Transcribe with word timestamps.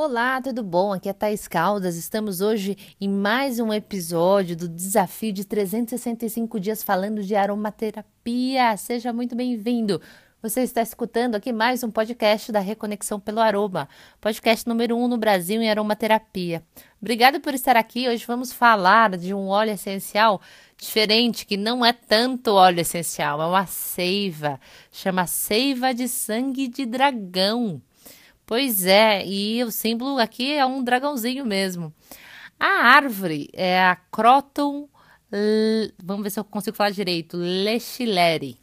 Olá, 0.00 0.40
tudo 0.40 0.62
bom? 0.62 0.92
Aqui 0.92 1.08
é 1.08 1.12
Thais 1.12 1.48
Caldas. 1.48 1.96
Estamos 1.96 2.40
hoje 2.40 2.78
em 3.00 3.08
mais 3.08 3.58
um 3.58 3.72
episódio 3.72 4.56
do 4.56 4.68
desafio 4.68 5.32
de 5.32 5.44
365 5.44 6.60
dias 6.60 6.84
falando 6.84 7.20
de 7.20 7.34
aromaterapia. 7.34 8.76
Seja 8.76 9.12
muito 9.12 9.34
bem-vindo. 9.34 10.00
Você 10.40 10.60
está 10.60 10.82
escutando 10.82 11.34
aqui 11.34 11.52
mais 11.52 11.82
um 11.82 11.90
podcast 11.90 12.52
da 12.52 12.60
Reconexão 12.60 13.18
pelo 13.18 13.40
Aroma, 13.40 13.88
podcast 14.20 14.68
número 14.68 14.96
um 14.96 15.08
no 15.08 15.18
Brasil 15.18 15.60
em 15.60 15.68
aromaterapia. 15.68 16.62
Obrigada 17.02 17.40
por 17.40 17.52
estar 17.52 17.76
aqui. 17.76 18.08
Hoje 18.08 18.24
vamos 18.24 18.52
falar 18.52 19.16
de 19.16 19.34
um 19.34 19.48
óleo 19.48 19.72
essencial 19.72 20.40
diferente, 20.76 21.44
que 21.44 21.56
não 21.56 21.84
é 21.84 21.92
tanto 21.92 22.52
óleo 22.52 22.82
essencial, 22.82 23.42
é 23.42 23.46
uma 23.46 23.66
seiva. 23.66 24.60
Chama 24.92 25.26
seiva 25.26 25.92
de 25.92 26.06
sangue 26.06 26.68
de 26.68 26.86
dragão. 26.86 27.82
Pois 28.48 28.86
é, 28.86 29.26
e 29.26 29.62
o 29.62 29.70
símbolo 29.70 30.18
aqui 30.18 30.54
é 30.54 30.64
um 30.64 30.82
dragãozinho 30.82 31.44
mesmo. 31.44 31.92
A 32.58 32.94
árvore 32.94 33.50
é 33.52 33.78
a 33.78 33.94
Croton, 33.94 34.88
vamos 36.02 36.22
ver 36.22 36.30
se 36.30 36.40
eu 36.40 36.44
consigo 36.44 36.74
falar 36.74 36.88
direito, 36.88 37.36
Lechileri. 37.36 38.58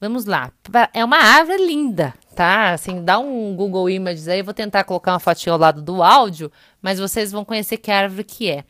Vamos 0.00 0.26
lá, 0.26 0.52
é 0.92 1.04
uma 1.04 1.16
árvore 1.16 1.66
linda, 1.66 2.14
tá? 2.36 2.70
Assim, 2.70 3.04
dá 3.04 3.18
um 3.18 3.56
Google 3.56 3.90
Images 3.90 4.28
aí, 4.28 4.38
eu 4.38 4.44
vou 4.44 4.54
tentar 4.54 4.84
colocar 4.84 5.12
uma 5.12 5.18
fotinha 5.18 5.54
ao 5.54 5.58
lado 5.58 5.82
do 5.82 6.00
áudio, 6.00 6.52
mas 6.80 7.00
vocês 7.00 7.32
vão 7.32 7.44
conhecer 7.44 7.78
que 7.78 7.90
árvore 7.90 8.22
que 8.22 8.48
é. 8.48 8.64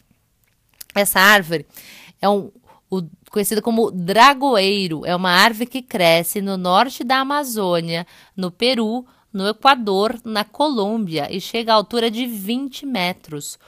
Essa 0.94 1.20
árvore 1.20 1.66
é 2.18 2.30
um, 2.30 2.50
o, 2.90 3.02
conhecida 3.30 3.60
como 3.60 3.90
dragoeiro, 3.90 5.04
é 5.04 5.14
uma 5.14 5.32
árvore 5.32 5.66
que 5.66 5.82
cresce 5.82 6.40
no 6.40 6.56
norte 6.56 7.04
da 7.04 7.18
Amazônia, 7.18 8.06
no 8.34 8.50
Peru, 8.50 9.04
no 9.34 9.48
Equador, 9.48 10.18
na 10.24 10.44
Colômbia, 10.44 11.26
e 11.28 11.40
chega 11.40 11.72
à 11.72 11.74
altura 11.74 12.08
de 12.08 12.24
20 12.24 12.86
metros. 12.86 13.58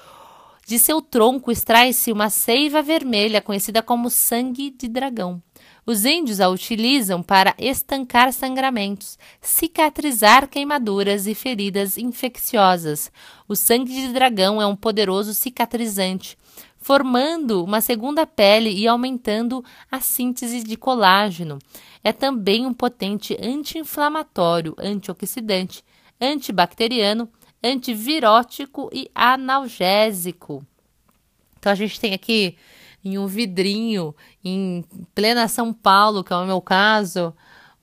De 0.65 0.79
seu 0.79 1.02
tronco 1.02 1.52
extrai-se 1.52 2.10
uma 2.10 2.30
seiva 2.30 2.82
vermelha 2.82 3.41
conhecida 3.41 3.82
como 3.82 4.09
sangue 4.09 4.71
de 4.71 4.88
dragão. 4.88 5.43
Os 5.85 6.04
índios 6.04 6.41
a 6.41 6.49
utilizam 6.49 7.23
para 7.23 7.54
estancar 7.59 8.32
sangramentos, 8.32 9.16
cicatrizar 9.41 10.49
queimaduras 10.49 11.29
e 11.29 11.35
feridas 11.35 11.96
infecciosas. 11.96 13.13
O 13.46 13.54
sangue 13.54 13.93
de 13.93 14.13
dragão 14.13 14.60
é 14.60 14.66
um 14.66 14.74
poderoso 14.74 15.35
cicatrizante, 15.35 16.37
formando 16.87 17.65
uma 17.65 17.80
segunda 17.80 18.24
pele 18.24 18.70
e 18.70 18.87
aumentando 18.87 19.65
a 19.90 19.98
síntese 20.01 20.62
de 20.62 20.76
colágeno. 20.76 21.59
É 22.04 22.12
também 22.12 22.65
um 22.65 22.73
potente 22.73 23.37
anti-inflamatório, 23.42 24.73
antioxidante, 24.79 25.82
antibacteriano, 26.20 27.29
antivirótico 27.60 28.88
e 28.92 29.10
analgésico. 29.12 30.64
Então 31.59 31.73
a 31.73 31.74
gente 31.74 31.98
tem 31.98 32.14
aqui 32.14 32.57
em 33.04 33.18
um 33.18 33.26
vidrinho, 33.26 34.14
em 34.45 34.84
plena 35.12 35.48
São 35.48 35.73
Paulo, 35.73 36.23
que 36.23 36.32
é 36.32 36.37
o 36.37 36.46
meu 36.46 36.60
caso, 36.60 37.34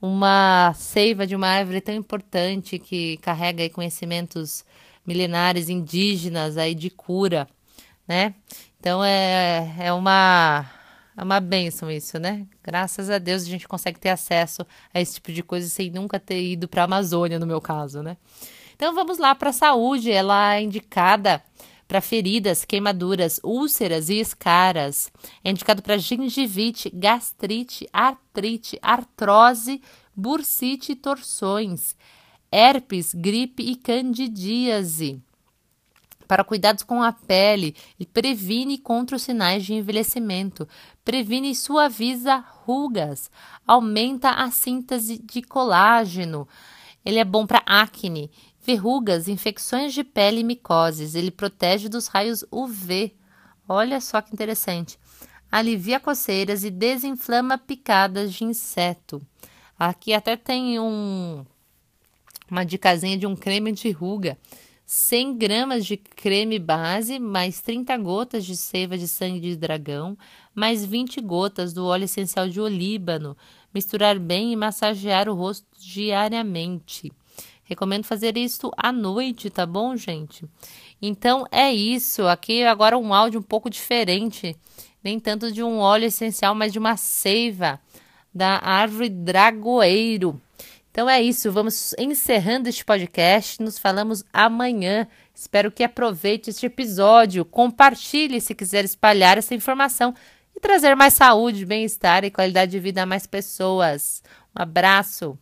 uma 0.02 0.74
seiva 0.76 1.28
de 1.28 1.36
uma 1.36 1.48
árvore 1.48 1.82
tão 1.82 1.94
importante 1.94 2.80
que 2.80 3.18
carrega 3.18 3.70
conhecimentos 3.70 4.64
milenares 5.06 5.68
indígenas 5.68 6.56
aí 6.56 6.74
de 6.74 6.90
cura, 6.90 7.50
né? 8.08 8.34
Então 8.84 9.02
é, 9.02 9.74
é 9.80 9.94
uma 9.94 10.70
é 11.16 11.24
uma 11.24 11.40
benção 11.40 11.90
isso, 11.90 12.20
né? 12.20 12.46
Graças 12.62 13.10
a 13.10 13.18
Deus 13.18 13.44
a 13.44 13.46
gente 13.46 13.66
consegue 13.66 13.98
ter 13.98 14.10
acesso 14.10 14.68
a 14.94 15.00
esse 15.00 15.14
tipo 15.14 15.32
de 15.32 15.42
coisa 15.42 15.70
sem 15.70 15.90
nunca 15.90 16.20
ter 16.20 16.44
ido 16.44 16.68
para 16.68 16.82
a 16.82 16.84
Amazônia, 16.84 17.40
no 17.40 17.48
meu 17.48 17.62
caso, 17.62 18.04
né? 18.04 18.18
Então 18.76 18.94
vamos 18.94 19.20
lá 19.20 19.34
para 19.36 19.52
a 19.52 19.54
saúde. 19.54 20.12
Ela 20.12 20.56
é 20.56 20.64
indicada 20.64 21.42
para 21.88 22.02
feridas, 22.02 22.66
queimaduras, 22.66 23.40
úlceras 23.42 24.10
e 24.10 24.20
escaras. 24.20 25.10
É 25.46 25.50
indicado 25.50 25.82
para 25.82 25.98
gengivite, 25.98 26.90
gastrite, 26.90 27.88
artrite, 27.94 28.78
artrose, 28.82 29.82
bursite 30.14 30.92
e 30.92 30.96
torções, 30.98 31.96
herpes, 32.52 33.14
gripe 33.14 33.64
e 33.64 33.78
candidíase 33.78 35.24
para 36.28 36.44
cuidados 36.44 36.84
com 36.84 37.02
a 37.02 37.12
pele 37.12 37.76
e 38.00 38.06
previne 38.06 38.78
contra 38.78 39.16
os 39.16 39.22
sinais 39.22 39.66
de 39.66 39.74
envelhecimento, 39.74 40.68
previne 41.04 41.52
e 41.52 41.56
suaviza 41.56 42.44
rugas, 42.66 43.30
aumenta 43.68 44.30
a 44.30 44.50
síntese 44.52 45.18
de 45.18 45.42
colágeno. 45.42 46.48
Ele 47.06 47.20
é 47.20 47.26
bom 47.26 47.46
para 47.46 47.64
acne, 47.66 48.32
verrugas, 48.62 49.28
infecções 49.28 49.94
de 49.94 50.04
pele 50.04 50.40
e 50.40 50.44
micoses. 50.44 51.16
Ele 51.16 51.32
protege 51.32 51.90
dos 51.90 52.08
raios 52.08 52.46
UV. 52.50 53.14
Olha 53.68 54.00
só 54.00 54.22
que 54.22 54.34
interessante. 54.34 54.98
Alivia 55.52 56.00
coceiras 56.00 56.64
e 56.64 56.72
desinflama 56.72 57.58
picadas 57.58 58.34
de 58.34 58.44
inseto. 58.46 59.22
Aqui 59.78 60.14
até 60.14 60.38
tem 60.38 60.80
um, 60.80 61.46
uma 62.50 62.64
dicasinha 62.64 63.18
de 63.18 63.28
um 63.28 63.36
creme 63.36 63.72
de 63.72 63.92
ruga 63.92 64.38
100 64.86 65.38
gramas 65.38 65.86
de 65.86 65.98
creme 65.98 66.60
base, 66.60 67.18
mais 67.20 67.62
30 67.62 67.98
gotas 67.98 68.46
de 68.46 68.56
seiva 68.56 68.98
de 68.98 69.08
sangue 69.08 69.40
de 69.40 69.56
dragão, 69.56 70.18
mais 70.54 70.86
20 70.86 71.22
gotas 71.22 71.74
do 71.74 71.86
óleo 71.86 72.04
essencial 72.04 72.48
de 72.50 72.60
olíbano. 72.60 73.36
Misturar 73.74 74.20
bem 74.20 74.52
e 74.52 74.56
massagear 74.56 75.28
o 75.30 75.34
rosto 75.34 75.66
diariamente. 75.80 77.12
Recomendo 77.64 78.04
fazer 78.04 78.38
isso 78.38 78.72
à 78.78 78.92
noite, 78.92 79.50
tá 79.50 79.66
bom, 79.66 79.96
gente? 79.96 80.46
Então 81.02 81.46
é 81.52 81.74
isso. 81.74 82.28
Aqui 82.28 82.64
agora 82.64 82.98
um 82.98 83.14
áudio 83.14 83.40
um 83.40 83.44
pouco 83.44 83.70
diferente, 83.70 84.56
nem 85.04 85.20
tanto 85.20 85.52
de 85.52 85.64
um 85.64 85.80
óleo 85.80 86.06
essencial, 86.06 86.54
mas 86.54 86.74
de 86.74 86.80
uma 86.80 86.98
seiva 86.98 87.80
da 88.34 88.60
árvore 88.60 89.10
dragoeiro. 89.10 90.40
Então 90.94 91.10
é 91.10 91.20
isso, 91.20 91.52
vamos 91.52 91.96
encerrando 91.98 92.70
este 92.70 92.86
podcast. 92.86 93.60
Nos 93.64 93.80
falamos 93.80 94.24
amanhã. 94.32 95.08
Espero 95.34 95.72
que 95.72 95.84
aproveite 95.84 96.52
este 96.52 96.68
episódio, 96.68 97.44
compartilhe 97.44 98.40
se 98.40 98.54
quiser 98.54 98.86
espalhar 98.86 99.40
essa 99.40 99.56
informação 99.56 100.14
e 100.56 100.60
trazer 100.60 100.96
mais 100.96 101.16
saúde, 101.16 101.66
bem-estar 101.66 102.24
e 102.24 102.30
qualidade 102.30 102.74
de 102.74 102.80
vida 102.80 103.02
a 103.02 103.06
mais 103.08 103.26
pessoas. 103.26 104.22
Um 104.56 104.62
abraço. 104.62 105.36